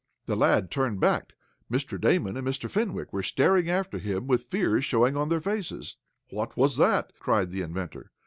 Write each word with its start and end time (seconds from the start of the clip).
The 0.25 0.35
lad 0.35 0.71
turned 0.71 0.99
back. 0.99 1.33
Mr. 1.71 2.01
Damon 2.01 2.35
and 2.35 2.47
Mr. 2.47 2.67
Fenwick 2.67 3.13
were 3.13 3.21
staring 3.21 3.69
after 3.69 3.99
him 3.99 4.25
with 4.25 4.45
fear 4.45 4.81
showing 4.81 5.15
on 5.15 5.29
their 5.29 5.39
faces. 5.41 5.95
"What 6.31 6.57
was 6.57 6.77
that?" 6.77 7.13
cried 7.19 7.51
the 7.51 7.61
inventor. 7.61 8.09